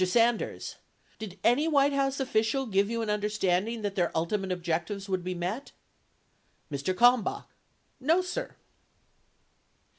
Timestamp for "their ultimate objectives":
3.93-5.07